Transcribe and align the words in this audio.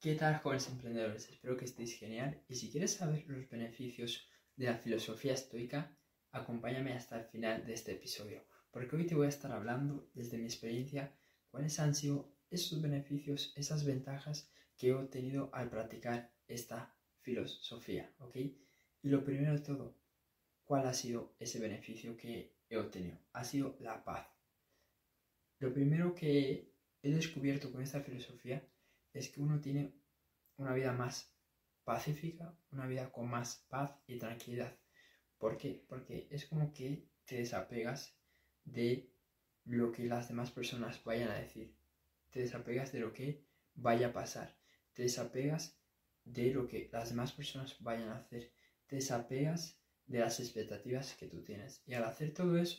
¿Qué 0.00 0.14
tal, 0.14 0.38
jóvenes 0.38 0.66
emprendedores? 0.70 1.28
Espero 1.28 1.58
que 1.58 1.66
estéis 1.66 1.98
genial 1.98 2.42
y 2.48 2.54
si 2.54 2.70
quieres 2.70 2.94
saber 2.94 3.22
los 3.26 3.46
beneficios 3.50 4.26
de 4.56 4.64
la 4.64 4.78
filosofía 4.78 5.34
estoica, 5.34 5.94
acompáñame 6.32 6.94
hasta 6.94 7.18
el 7.18 7.26
final 7.26 7.66
de 7.66 7.74
este 7.74 7.92
episodio, 7.92 8.42
porque 8.70 8.96
hoy 8.96 9.06
te 9.06 9.14
voy 9.14 9.26
a 9.26 9.28
estar 9.28 9.52
hablando 9.52 10.08
desde 10.14 10.38
mi 10.38 10.44
experiencia 10.44 11.12
cuáles 11.50 11.78
han 11.80 11.94
sido 11.94 12.34
esos 12.48 12.80
beneficios, 12.80 13.52
esas 13.56 13.84
ventajas 13.84 14.50
que 14.78 14.88
he 14.88 14.94
obtenido 14.94 15.50
al 15.52 15.68
practicar 15.68 16.32
esta 16.48 16.96
filosofía, 17.20 18.10
¿ok? 18.20 18.36
Y 18.36 19.08
lo 19.10 19.22
primero 19.22 19.52
de 19.52 19.60
todo, 19.60 19.98
¿cuál 20.64 20.86
ha 20.86 20.94
sido 20.94 21.34
ese 21.38 21.58
beneficio 21.58 22.16
que 22.16 22.56
he 22.70 22.78
obtenido? 22.78 23.18
Ha 23.34 23.44
sido 23.44 23.76
la 23.80 24.02
paz. 24.02 24.26
Lo 25.58 25.74
primero 25.74 26.14
que 26.14 26.72
he 27.02 27.10
descubierto 27.10 27.70
con 27.70 27.82
esta 27.82 28.00
filosofía 28.00 28.66
es 29.12 29.28
que 29.28 29.40
uno 29.40 29.60
tiene 29.60 29.94
una 30.56 30.74
vida 30.74 30.92
más 30.92 31.32
pacífica, 31.84 32.54
una 32.70 32.86
vida 32.86 33.10
con 33.10 33.28
más 33.28 33.64
paz 33.68 33.98
y 34.06 34.18
tranquilidad. 34.18 34.76
¿Por 35.38 35.56
qué? 35.56 35.84
Porque 35.88 36.28
es 36.30 36.46
como 36.46 36.72
que 36.72 37.08
te 37.24 37.36
desapegas 37.36 38.14
de 38.64 39.10
lo 39.64 39.90
que 39.92 40.06
las 40.06 40.28
demás 40.28 40.50
personas 40.50 41.02
vayan 41.04 41.30
a 41.30 41.38
decir. 41.38 41.74
Te 42.30 42.40
desapegas 42.40 42.92
de 42.92 43.00
lo 43.00 43.12
que 43.12 43.44
vaya 43.74 44.08
a 44.08 44.12
pasar. 44.12 44.56
Te 44.92 45.02
desapegas 45.02 45.78
de 46.24 46.52
lo 46.52 46.68
que 46.68 46.88
las 46.92 47.08
demás 47.08 47.32
personas 47.32 47.76
vayan 47.80 48.10
a 48.10 48.18
hacer. 48.18 48.52
Te 48.86 48.96
desapegas 48.96 49.80
de 50.06 50.20
las 50.20 50.40
expectativas 50.40 51.14
que 51.14 51.26
tú 51.26 51.42
tienes. 51.42 51.82
Y 51.86 51.94
al 51.94 52.04
hacer 52.04 52.34
todo 52.34 52.58
eso, 52.58 52.78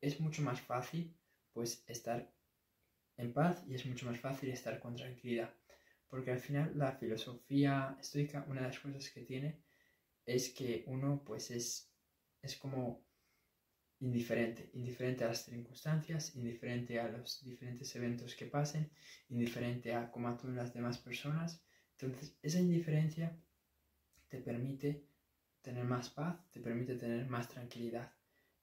es 0.00 0.20
mucho 0.20 0.42
más 0.42 0.60
fácil 0.60 1.16
pues 1.52 1.82
estar 1.86 2.30
en 3.16 3.32
paz 3.32 3.64
y 3.68 3.74
es 3.74 3.86
mucho 3.86 4.06
más 4.06 4.18
fácil 4.20 4.50
estar 4.50 4.78
con 4.80 4.96
tranquilidad. 4.96 5.54
Porque 6.08 6.30
al 6.30 6.38
final 6.38 6.72
la 6.76 6.92
filosofía 6.92 7.96
estoica, 8.00 8.44
una 8.48 8.62
de 8.62 8.68
las 8.68 8.78
cosas 8.78 9.10
que 9.10 9.22
tiene 9.22 9.62
es 10.24 10.50
que 10.50 10.84
uno 10.86 11.22
pues 11.24 11.50
es, 11.50 11.90
es 12.42 12.56
como 12.56 13.06
indiferente, 14.00 14.70
indiferente 14.74 15.24
a 15.24 15.28
las 15.28 15.44
circunstancias, 15.44 16.34
indiferente 16.36 17.00
a 17.00 17.08
los 17.08 17.42
diferentes 17.44 17.94
eventos 17.96 18.34
que 18.34 18.46
pasen, 18.46 18.90
indiferente 19.28 19.94
a 19.94 20.10
cómo 20.10 20.28
actúan 20.28 20.56
las 20.56 20.74
demás 20.74 20.98
personas. 20.98 21.64
Entonces, 21.98 22.36
esa 22.42 22.60
indiferencia 22.60 23.40
te 24.28 24.38
permite 24.40 25.06
tener 25.62 25.84
más 25.84 26.10
paz, 26.10 26.38
te 26.50 26.60
permite 26.60 26.96
tener 26.96 27.26
más 27.26 27.48
tranquilidad. 27.48 28.12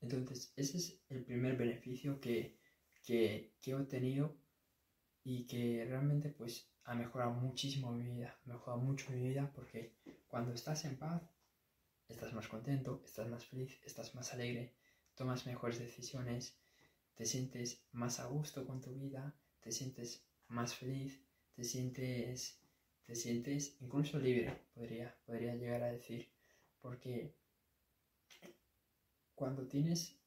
Entonces, 0.02 0.54
ese 0.56 0.78
es 0.78 1.02
el 1.10 1.24
primer 1.24 1.58
beneficio 1.58 2.20
que, 2.20 2.60
que, 3.04 3.56
que 3.60 3.72
he 3.72 3.76
obtenido 3.76 4.43
y 5.24 5.46
que 5.46 5.86
realmente 5.88 6.30
pues 6.30 6.70
ha 6.86 6.96
mejorado 6.96 7.32
muchísimo 7.32 7.92
mi 7.92 8.10
vida, 8.10 8.38
mejorado 8.46 8.82
mucho 8.82 9.12
mi 9.12 9.22
vida 9.22 9.52
porque 9.56 9.94
cuando 10.28 10.54
estás 10.54 10.84
en 10.86 10.98
paz, 10.98 11.22
estás 12.10 12.34
más 12.34 12.48
contento, 12.48 13.02
estás 13.06 13.30
más 13.30 13.46
feliz, 13.46 13.80
estás 13.86 14.16
más 14.16 14.34
alegre, 14.34 14.74
tomas 15.16 15.46
mejores 15.46 15.80
decisiones, 15.80 16.58
te 17.16 17.26
sientes 17.26 17.86
más 17.92 18.20
a 18.20 18.26
gusto 18.26 18.66
con 18.66 18.82
tu 18.82 18.94
vida, 18.94 19.34
te 19.62 19.72
sientes 19.72 20.26
más 20.48 20.76
feliz, 20.76 21.24
te 21.56 21.64
sientes, 21.64 22.60
te 23.06 23.16
sientes 23.16 23.78
incluso 23.80 24.20
libre, 24.20 24.66
podría, 24.74 25.16
podría 25.26 25.56
llegar 25.56 25.84
a 25.84 25.92
decir, 25.92 26.30
porque 26.82 27.34
cuando 29.36 29.68
tienes 29.68 30.18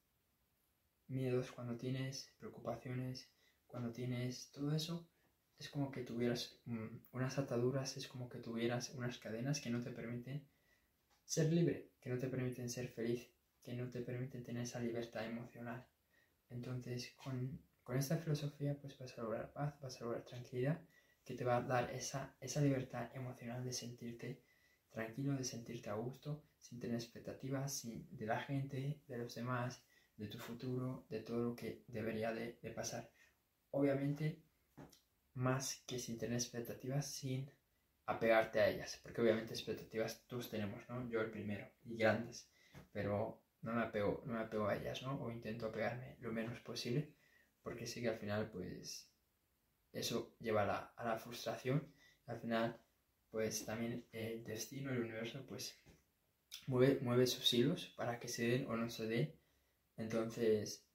miedos, 1.09 1.53
cuando 1.53 1.77
tienes 1.77 2.33
preocupaciones, 2.39 3.29
cuando 3.77 3.93
tienes 3.93 4.51
todo 4.53 4.75
eso, 4.75 5.07
es 5.59 5.69
como 5.69 5.91
que 5.91 6.01
tuvieras 6.01 6.59
unas 7.13 7.37
ataduras, 7.37 7.95
es 7.99 8.09
como 8.09 8.27
que 8.27 8.39
tuvieras 8.39 8.89
unas 8.95 9.19
cadenas 9.19 9.61
que 9.61 9.69
no 9.69 9.83
te 9.83 9.91
permiten 9.91 10.49
ser 11.27 11.53
libre, 11.53 11.91
que 12.01 12.09
no 12.09 12.17
te 12.17 12.29
permiten 12.29 12.71
ser 12.71 12.89
feliz, 12.89 13.31
que 13.63 13.75
no 13.75 13.91
te 13.91 14.01
permiten 14.01 14.43
tener 14.43 14.63
esa 14.63 14.81
libertad 14.81 15.27
emocional. 15.27 15.87
Entonces, 16.49 17.13
con, 17.23 17.63
esta 17.95 18.17
filosofía, 18.17 18.81
pues 18.81 18.97
vas 18.99 19.19
a 19.19 19.21
lograr 19.21 19.53
paz, 19.53 19.79
vas 19.83 20.01
a 20.01 20.05
lograr 20.05 20.25
tranquilidad, 20.25 20.81
que 21.23 21.35
te 21.35 21.45
va 21.45 21.59
a 21.59 21.61
dar 21.61 21.91
esa, 21.91 22.35
esa 22.41 22.63
libertad 22.63 23.15
emocional 23.15 23.63
de 23.63 23.75
sentirte 23.75 24.43
tranquilo, 24.89 25.37
de 25.37 25.45
sentirte 25.45 25.91
a 25.91 25.97
gusto, 25.97 26.47
sin 26.59 26.81
tener 26.81 26.97
expectativas 26.97 27.83
de 27.85 28.25
la 28.25 28.41
gente, 28.41 29.03
de 29.07 29.19
los 29.19 29.35
demás, 29.35 29.85
de 30.17 30.29
tu 30.29 30.39
futuro, 30.39 31.05
de 31.11 31.21
todo 31.21 31.51
lo 31.51 31.55
que 31.55 31.85
debería 31.89 32.33
de, 32.33 32.59
de 32.63 32.71
pasar. 32.71 33.11
Obviamente, 33.79 34.43
más 35.35 35.83
que 35.87 35.99
sin 35.99 36.19
tener 36.19 36.39
expectativas, 36.39 37.07
sin 37.07 37.51
apegarte 38.07 38.61
a 38.61 38.69
ellas, 38.69 38.99
porque 39.03 39.21
obviamente 39.21 39.53
expectativas 39.55 40.27
todos 40.27 40.49
tenemos, 40.51 40.89
¿no? 40.89 41.09
Yo 41.11 41.21
el 41.21 41.31
primero, 41.31 41.69
y 41.85 41.97
grandes, 41.99 42.49
pero 42.93 43.43
no 43.63 43.75
me 43.75 43.83
apego, 43.83 44.23
no 44.27 44.35
me 44.35 44.41
apego 44.41 44.67
a 44.69 44.77
ellas, 44.77 45.03
¿no? 45.03 45.21
O 45.23 45.31
intento 45.31 45.67
apegarme 45.67 46.17
lo 46.21 46.33
menos 46.33 46.59
posible, 46.61 47.15
porque 47.63 47.87
sé 47.87 48.01
que 48.01 48.09
al 48.09 48.17
final, 48.19 48.51
pues, 48.51 49.11
eso 49.93 50.37
lleva 50.41 50.63
a 50.63 50.67
la, 50.67 50.79
a 50.97 51.05
la 51.05 51.19
frustración. 51.19 51.93
Al 52.27 52.41
final, 52.41 52.81
pues, 53.31 53.65
también 53.67 54.07
el 54.13 54.45
destino, 54.45 54.91
el 54.91 55.01
universo, 55.01 55.45
pues, 55.47 55.83
mueve, 56.67 57.01
mueve 57.03 57.27
sus 57.27 57.53
hilos 57.55 57.93
para 57.97 58.19
que 58.21 58.29
se 58.29 58.47
den 58.49 58.67
o 58.71 58.77
no 58.77 58.89
se 58.91 59.07
den. 59.07 59.35
Entonces, 59.99 60.86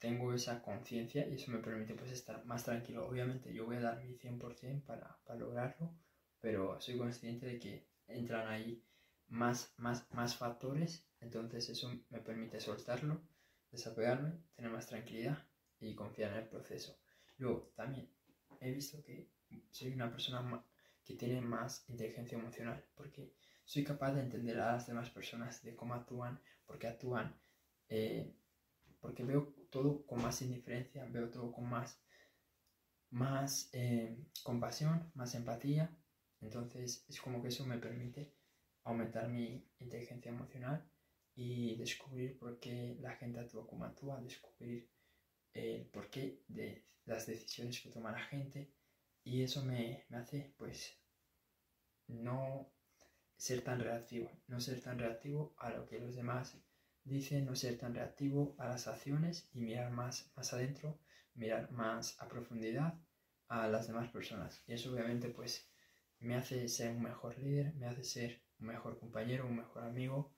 tengo 0.00 0.32
esa 0.34 0.62
conciencia 0.62 1.28
y 1.28 1.34
eso 1.34 1.52
me 1.52 1.58
permite, 1.60 1.94
pues, 1.94 2.10
estar 2.12 2.44
más 2.44 2.64
tranquilo. 2.64 3.06
Obviamente, 3.08 3.52
yo 3.54 3.66
voy 3.66 3.76
a 3.76 3.80
dar 3.80 4.02
mi 4.04 4.14
100% 4.16 4.84
para, 4.86 5.18
para 5.24 5.38
lograrlo, 5.38 5.94
pero 6.40 6.80
soy 6.80 6.98
consciente 6.98 7.46
de 7.46 7.58
que 7.60 7.86
entran 8.08 8.48
ahí 8.48 8.82
más, 9.28 9.72
más, 9.76 10.06
más 10.12 10.36
factores 10.36 11.06
entonces 11.20 11.68
eso 11.68 11.90
me 12.08 12.20
permite 12.20 12.60
soltarlo, 12.60 13.20
desapegarme, 13.70 14.32
tener 14.56 14.70
más 14.70 14.86
tranquilidad 14.86 15.38
y 15.78 15.94
confiar 15.94 16.32
en 16.32 16.38
el 16.38 16.48
proceso. 16.48 16.98
Luego, 17.38 17.72
también 17.76 18.10
he 18.60 18.70
visto 18.72 19.02
que 19.02 19.28
soy 19.70 19.92
una 19.92 20.10
persona 20.10 20.64
que 21.04 21.14
tiene 21.14 21.40
más 21.40 21.84
inteligencia 21.88 22.38
emocional 22.38 22.84
porque 22.94 23.34
soy 23.64 23.84
capaz 23.84 24.12
de 24.12 24.22
entender 24.22 24.58
a 24.60 24.72
las 24.72 24.86
demás 24.86 25.10
personas 25.10 25.62
de 25.62 25.76
cómo 25.76 25.94
actúan, 25.94 26.40
por 26.66 26.78
qué 26.78 26.88
actúan, 26.88 27.38
eh, 27.88 28.34
porque 29.00 29.24
veo 29.24 29.54
todo 29.70 30.04
con 30.06 30.22
más 30.22 30.42
indiferencia, 30.42 31.04
veo 31.06 31.30
todo 31.30 31.50
con 31.52 31.68
más, 31.68 32.00
más 33.10 33.70
eh, 33.72 34.16
compasión, 34.42 35.10
más 35.14 35.34
empatía. 35.34 35.96
Entonces 36.40 37.04
es 37.08 37.20
como 37.20 37.42
que 37.42 37.48
eso 37.48 37.66
me 37.66 37.78
permite 37.78 38.34
aumentar 38.84 39.28
mi 39.28 39.68
inteligencia 39.78 40.30
emocional 40.30 40.88
y 41.34 41.76
descubrir 41.76 42.38
por 42.38 42.58
qué 42.58 42.96
la 43.00 43.16
gente 43.16 43.40
actúa 43.40 43.66
como 43.66 43.84
actúa, 43.84 44.20
descubrir 44.20 44.90
el 45.52 45.86
porqué 45.86 46.42
de 46.48 46.84
las 47.04 47.26
decisiones 47.26 47.80
que 47.80 47.90
toma 47.90 48.12
la 48.12 48.22
gente 48.22 48.72
y 49.24 49.42
eso 49.42 49.64
me, 49.64 50.04
me 50.08 50.18
hace 50.18 50.54
pues 50.56 50.96
no 52.08 52.72
ser 53.36 53.62
tan 53.62 53.80
reactivo, 53.80 54.30
no 54.48 54.60
ser 54.60 54.80
tan 54.80 54.98
reactivo 54.98 55.54
a 55.58 55.70
lo 55.70 55.86
que 55.86 55.98
los 55.98 56.14
demás 56.14 56.56
dicen, 57.04 57.46
no 57.46 57.56
ser 57.56 57.78
tan 57.78 57.94
reactivo 57.94 58.54
a 58.58 58.68
las 58.68 58.86
acciones 58.86 59.48
y 59.52 59.60
mirar 59.60 59.90
más, 59.90 60.32
más 60.36 60.52
adentro, 60.52 60.98
mirar 61.34 61.70
más 61.72 62.20
a 62.20 62.28
profundidad 62.28 62.94
a 63.48 63.68
las 63.68 63.88
demás 63.88 64.08
personas. 64.10 64.62
Y 64.66 64.72
eso 64.74 64.92
obviamente 64.92 65.28
pues 65.28 65.68
me 66.20 66.36
hace 66.36 66.68
ser 66.68 66.92
un 66.92 67.02
mejor 67.02 67.38
líder, 67.38 67.74
me 67.74 67.86
hace 67.86 68.04
ser 68.04 68.42
un 68.60 68.66
mejor 68.68 68.98
compañero, 68.98 69.46
un 69.46 69.56
mejor 69.56 69.84
amigo, 69.84 70.34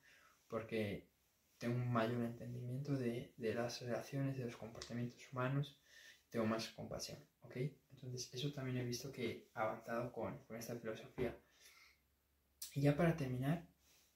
porque 0.48 1.08
tengo 1.58 1.76
un 1.76 1.92
mayor 1.92 2.22
entendimiento 2.22 2.96
de, 2.96 3.32
las 3.36 3.80
relaciones, 3.82 4.36
de 4.36 4.44
los 4.44 4.56
comportamientos 4.56 5.22
humanos, 5.32 5.78
tengo 6.30 6.46
más 6.46 6.68
compasión, 6.70 7.18
¿ok? 7.42 7.56
Entonces 7.92 8.32
eso 8.32 8.52
también 8.52 8.78
he 8.78 8.84
visto 8.84 9.12
que 9.12 9.48
ha 9.54 9.62
avanzado 9.62 10.12
con, 10.12 10.44
esta 10.58 10.76
filosofía. 10.76 11.38
Y 12.74 12.82
ya 12.82 12.96
para 12.96 13.16
terminar, 13.16 13.68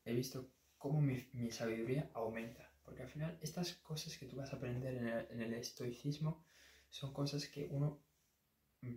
he 0.05 0.13
visto 0.15 0.51
cómo 0.87 1.01
mi, 1.01 1.51
sabiduría 1.51 2.09
aumenta, 2.15 2.71
porque 2.85 3.03
al 3.03 3.09
final 3.09 3.37
estas 3.41 3.75
cosas 3.75 4.17
que 4.17 4.27
tú 4.27 4.37
vas 4.37 4.53
a 4.53 4.57
aprender 4.57 4.95
en 5.31 5.41
el, 5.41 5.55
estoicismo 5.55 6.45
son 6.89 7.13
cosas 7.13 7.49
que 7.49 7.67
uno 7.71 8.01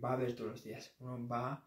va 0.04 0.12
a 0.12 0.16
ver 0.16 0.36
todos 0.36 0.50
los 0.52 0.62
días, 0.62 0.94
uno 1.00 1.26
va, 1.26 1.66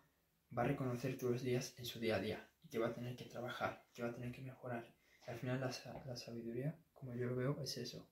va 0.58 0.64
a 0.64 0.68
reconocer 0.68 1.18
todos 1.18 1.34
los 1.34 1.44
días 1.44 1.76
en 1.78 1.86
su 1.86 2.00
día 2.00 2.16
a 2.16 2.20
día. 2.20 2.50
Y 2.64 2.70
que 2.70 2.80
va 2.80 2.88
a 2.88 2.94
tener 2.94 3.18
que 3.18 3.26
trabajar, 3.26 3.84
que 3.94 4.02
va 4.02 4.10
a 4.10 4.14
tener 4.14 4.32
que 4.32 4.42
mejorar. 4.42 4.96
Al 5.28 5.38
final 5.38 5.60
la, 5.60 5.72
la, 6.06 6.16
sabiduría, 6.16 6.80
como 6.94 7.14
yo 7.16 7.28
lo 7.28 7.36
veo, 7.36 7.62
es 7.62 7.78
eso. 7.78 8.08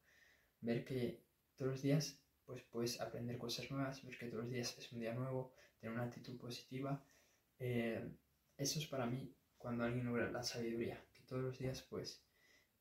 Ver 0.59 0.83
que 0.83 1.23
todos 1.55 1.71
los 1.71 1.81
días 1.81 2.19
pues 2.45 2.61
puedes 2.63 2.99
aprender 2.99 3.37
cosas 3.37 3.71
nuevas, 3.71 4.03
ver 4.03 4.17
que 4.17 4.27
todos 4.27 4.43
los 4.43 4.51
días 4.51 4.77
es 4.77 4.91
un 4.91 4.99
día 4.99 5.13
nuevo, 5.13 5.53
tener 5.79 5.95
una 5.95 6.03
actitud 6.03 6.37
positiva. 6.37 7.01
Eh, 7.59 8.05
eso 8.57 8.79
es 8.79 8.87
para 8.87 9.05
mí 9.05 9.33
cuando 9.57 9.83
alguien 9.83 10.05
logra 10.05 10.29
la 10.29 10.43
sabiduría, 10.43 11.01
todos 11.31 11.43
los 11.43 11.57
días 11.57 11.81
pues 11.89 12.21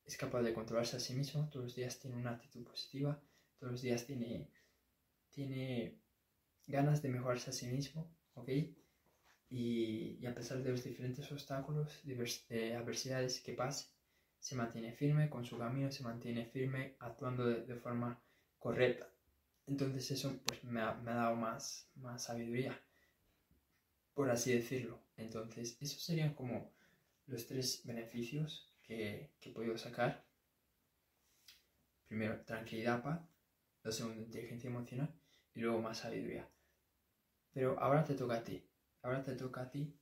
es 0.05 0.17
capaz 0.17 0.43
de 0.43 0.53
controlarse 0.53 0.97
a 0.97 1.01
sí 1.01 1.15
mismo, 1.15 1.49
todos 1.51 1.67
los 1.67 1.77
días 1.77 2.01
tiene 2.01 2.17
una 2.17 2.33
actitud 2.33 2.65
positiva, 2.65 3.23
todos 3.61 3.71
los 3.71 3.83
días 3.83 4.05
tiene, 4.05 4.51
tiene 5.31 6.01
ganas 6.67 7.01
de 7.01 7.11
mejorarse 7.11 7.51
a 7.51 7.53
sí 7.53 7.69
mismo, 7.69 8.13
¿ok? 8.35 8.49
y, 9.51 10.27
a 10.27 10.35
pesar 10.35 10.65
de 10.65 10.71
los 10.73 10.83
diferentes 10.83 11.31
obstáculos, 11.31 12.03
eh, 12.49 12.75
adversidades 12.75 13.41
que 13.41 13.53
pase, 13.53 13.87
se 14.41 14.57
mantiene 14.57 14.93
firme 14.93 15.31
con 15.31 15.45
su 15.45 15.57
camino, 15.57 15.93
se 15.93 16.03
mantiene 16.03 16.47
firme 16.47 16.97
actuando 16.99 17.47
de, 17.47 17.77
forma 17.77 18.21
correcta. 18.59 19.09
Entonces 19.69 20.11
eso 20.11 20.41
pues 20.45 20.65
me 20.65 20.81
ha, 20.81 20.95
dado 21.05 21.37
más, 21.37 21.89
más 21.95 22.25
sabiduría, 22.25 22.77
por 24.13 24.29
así 24.29 24.53
decirlo. 24.53 24.99
Entonces 25.17 25.77
esos 25.81 26.03
serían 26.03 26.35
como 26.35 26.73
los 27.31 27.47
tres 27.47 27.83
beneficios 27.85 28.73
que, 28.83 29.33
que 29.41 29.51
he 29.51 29.53
podido 29.53 29.79
sacar. 29.79 30.27
Primero, 32.07 32.43
tranquilidad, 32.45 33.03
paz. 33.03 33.21
Lo 33.83 33.93
segundo, 33.93 34.23
inteligencia 34.23 34.69
emocional. 34.69 35.15
Y 35.55 35.61
luego 35.61 35.81
más 35.81 35.99
sabiduría. 35.99 36.49
Pero 37.53 37.79
ahora 37.81 38.05
te 38.05 38.15
toca 38.15 38.37
a 38.37 38.45
ti 38.45 38.63
ahora 39.03 39.23
te 39.23 39.35
toca 39.35 39.63
a 39.63 39.71
ti 39.71 39.97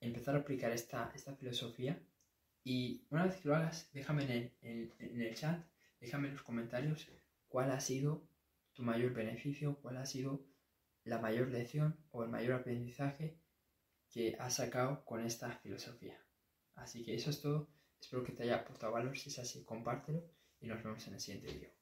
empezar 0.00 0.36
a 0.36 0.38
aplicar 0.38 0.72
esta, 0.72 1.10
esta 1.14 1.34
filosofía 1.34 2.00
y 2.64 3.06
una 3.10 3.24
vez 3.24 3.36
que 3.36 3.48
lo 3.48 3.56
hagas, 3.56 3.90
déjame 3.92 4.24
en 4.24 4.52
el, 4.62 4.92
en 4.98 5.20
el 5.22 5.34
chat, 5.34 5.64
déjame 6.00 6.28
en 6.28 6.34
los 6.34 6.42
comentarios 6.42 7.08
cuál 7.48 7.70
ha 7.70 7.80
sido 7.80 8.28
tu 8.74 8.82
mayor 8.82 9.12
beneficio, 9.14 9.80
cuál 9.80 9.96
ha 9.96 10.06
sido 10.06 10.44
la 11.04 11.18
mayor 11.18 11.48
lección 11.48 11.96
o 12.10 12.22
el 12.22 12.28
mayor 12.28 12.52
aprendizaje 12.52 13.38
que 14.10 14.36
has 14.38 14.54
sacado 14.56 15.04
con 15.04 15.24
esta 15.24 15.50
filosofía. 15.58 16.18
Así 16.74 17.04
que 17.04 17.14
eso 17.14 17.30
es 17.30 17.40
todo. 17.40 17.68
Espero 18.00 18.24
que 18.24 18.32
te 18.32 18.44
haya 18.44 18.56
aportado 18.56 18.92
valor. 18.92 19.16
Si 19.18 19.30
es 19.30 19.38
así, 19.38 19.64
compártelo 19.64 20.24
y 20.60 20.66
nos 20.66 20.82
vemos 20.82 21.06
en 21.08 21.14
el 21.14 21.20
siguiente 21.20 21.52
vídeo. 21.52 21.77